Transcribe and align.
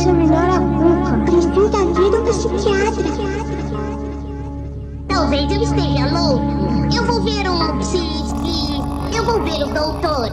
examinar 0.00 0.50
a 0.50 0.60
cuca. 0.60 1.18
Precisa 1.24 1.84
vir 1.94 2.14
um 2.14 2.24
psiquiatra. 2.24 3.04
Talvez 5.08 5.52
eu 5.52 5.62
esteja 5.62 6.06
louco. 6.06 6.44
Eu 6.94 7.04
vou 7.04 7.22
ver 7.22 7.48
um 7.48 7.78
psi. 7.78 8.00
Eu 9.14 9.24
vou 9.24 9.42
ver 9.42 9.62
o 9.62 9.72
doutor. 9.72 10.30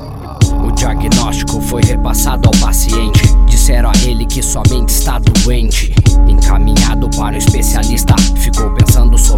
O 0.64 0.72
diagnóstico 0.72 1.60
foi 1.62 1.82
repassado 1.84 2.48
ao 2.48 2.62
paciente. 2.66 3.22
Disseram 3.48 3.90
a 3.90 4.08
ele 4.08 4.26
que 4.26 4.42
somente 4.42 4.90
está 4.90 5.20
doente. 5.20 5.94
Encaminhado 6.28 7.10
para 7.18 7.36
o 7.36 7.38
especialista, 7.38 8.16
ficou 8.38 8.70
pensando 8.72 9.18
sobre 9.18 9.37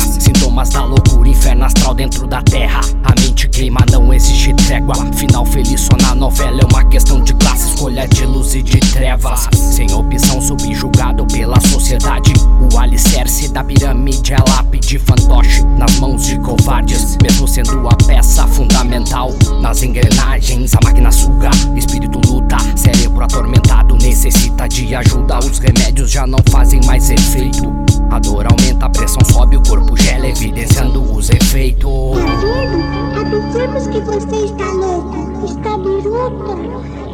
suas 0.00 0.16
regras, 0.16 0.18
sintomas 0.18 0.70
da 0.70 0.84
loucura, 0.84 1.28
inferno 1.28 1.64
astral 1.64 1.94
dentro 1.94 2.26
da 2.26 2.42
terra. 2.42 2.80
A 3.04 3.20
mente 3.20 3.48
queima, 3.48 3.80
não 3.90 4.12
existe 4.12 4.52
trégua. 4.54 4.94
Final 5.12 5.44
feliz 5.46 5.80
só 5.82 5.96
na 6.00 6.14
novela 6.14 6.60
é 6.60 6.64
uma 6.64 6.84
questão 6.84 7.22
de 7.22 7.34
classe, 7.34 7.68
escolha 7.70 8.06
de 8.08 8.24
luz 8.24 8.54
e 8.54 8.62
de 8.62 8.78
trevas. 8.78 9.48
Sem 9.54 9.92
opção, 9.92 10.40
subjugado 10.40 11.26
pela 11.26 11.60
sociedade. 11.60 12.32
O 12.72 12.78
alicerce 12.78 13.48
da 13.52 13.62
pirâmide 13.64 14.32
é 14.32 14.38
lápide 14.48 14.98
fantoche 14.98 15.62
nas 15.78 15.98
mãos 15.98 16.26
de 16.26 16.38
covardes. 16.38 17.16
Mesmo 17.22 17.46
sendo 17.46 17.88
a 17.88 17.96
peça 18.06 18.46
fundamental 18.46 19.30
nas 19.60 19.82
engrenagens, 19.82 20.74
a 20.74 20.78
máquina 20.82 21.10
suga, 21.10 21.50
espírito 21.76 22.20
luta, 22.26 22.39
cérebro 22.80 23.22
atormentado 23.22 23.94
necessita 23.96 24.66
de 24.66 24.94
ajuda. 24.94 25.38
Os 25.38 25.58
remédios 25.58 26.10
já 26.10 26.26
não 26.26 26.38
fazem 26.50 26.80
mais 26.86 27.10
efeito. 27.10 27.70
A 28.10 28.18
dor 28.18 28.46
aumenta, 28.46 28.86
a 28.86 28.88
pressão 28.88 29.22
sobe, 29.30 29.58
o 29.58 29.62
corpo 29.62 29.94
gela, 29.96 30.26
evidenciando 30.26 31.02
os 31.02 31.28
efeitos. 31.28 32.16
Vendo? 32.40 32.80
Avisamos 33.20 33.86
que 33.86 34.00
você 34.00 34.44
está 34.46 34.72
louco. 34.72 35.44
Está 35.44 35.76
biruta. 35.76 36.56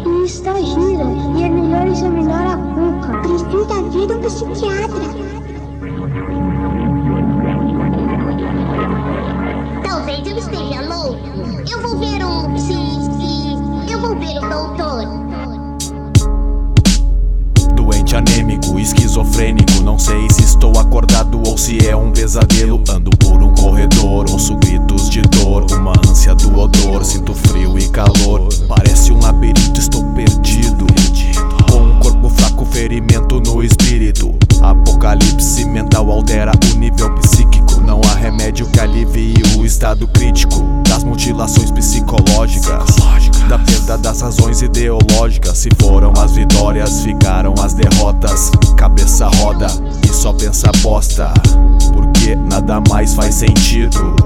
E 0.07 0.25
está 0.25 0.53
gira. 0.55 1.05
E 1.37 1.43
é 1.43 1.49
melhor 1.49 1.87
examinar 1.89 2.47
a 2.47 2.57
cuca. 2.57 3.19
Precisa 3.23 3.83
vir 3.91 4.13
um 4.13 4.21
psiquiatra. 4.21 5.27
Anêmico, 18.17 18.79
esquizofrênico. 18.79 19.83
Não 19.83 19.99
sei 19.99 20.29
se 20.31 20.43
estou 20.43 20.79
acordado 20.79 21.41
ou 21.47 21.57
se 21.57 21.87
é 21.87 21.95
um 21.95 22.11
pesadelo. 22.11 22.83
Ando 22.89 23.11
por 23.11 23.43
um 23.43 23.55
corredor, 23.55 24.27
ouço 24.31 24.57
gritos 24.57 25.09
de 25.11 25.23
dor. 25.23 25.67
Uma 25.73 25.93
ânsia 26.09 26.35
do 26.35 26.59
odor, 26.59 27.05
sinto 27.05 27.35
frio 27.35 27.79
e 27.79 27.89
calor. 27.89 28.49
Parece 28.67 29.13
um 29.13 29.21
labirinto, 29.21 29.79
estou 29.79 30.03
perdido. 30.13 30.87
Com 31.71 31.79
um 31.79 32.01
corpo 32.01 32.29
fraco, 32.31 32.65
ferimento 32.65 33.41
no 33.41 33.63
espírito. 33.63 34.35
Apocalipse 34.63 35.65
mental 35.67 36.11
altera 36.11 36.53
o 36.73 36.79
nível 36.79 37.15
psíquico. 37.17 37.81
Não 37.81 38.01
há 38.09 38.15
remédio 38.15 38.67
que 38.67 38.81
alivie 38.81 39.35
o 39.57 39.65
estado 39.65 40.09
crítico 40.09 40.65
das 40.89 41.05
mutilações 41.05 41.71
psicológicas. 41.71 42.97
Razões 44.27 44.61
ideológicas. 44.61 45.57
Se 45.57 45.69
foram 45.81 46.13
as 46.21 46.33
vitórias, 46.33 47.05
ficaram 47.05 47.55
as 47.63 47.75
derrotas. 47.75 48.51
Cabeça 48.77 49.29
roda 49.29 49.69
e 50.05 50.09
só 50.09 50.33
pensa 50.33 50.69
bosta. 50.83 51.33
Porque 51.93 52.35
nada 52.35 52.83
mais 52.89 53.15
faz 53.15 53.37
sentido. 53.37 54.17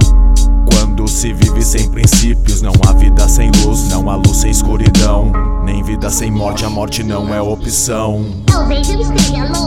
Quando 0.73 1.07
se 1.07 1.35
vive 1.35 1.61
sem 1.63 1.87
princípios, 1.91 2.63
não 2.63 2.73
há 2.89 2.93
vida 2.93 3.29
sem 3.29 3.51
luz, 3.63 3.91
não 3.91 4.09
há 4.09 4.17
luz 4.17 4.39
sem 4.39 4.51
escuridão. 4.51 5.33
Nem 5.67 5.83
vida 5.83 6.09
sem 6.09 6.31
morte, 6.31 6.65
a 6.65 6.71
morte 6.71 7.03
não 7.03 7.35
é 7.35 7.43
opção. 7.43 8.25
Talvez 8.47 8.89
eu 8.89 9.03
esteja 9.03 9.45
louco. 9.53 9.60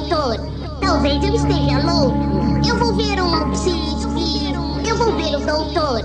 Doutor. 0.00 0.36
Talvez 0.80 1.22
eu 1.22 1.34
esteja 1.34 1.78
louco. 1.80 2.16
Eu 2.66 2.76
vou 2.78 2.94
ver 2.94 3.20
um 3.20 3.50
psi. 3.50 3.70
Eu 4.88 4.96
vou 4.96 5.12
ver 5.16 5.36
o 5.36 5.40
doutor. 5.40 6.00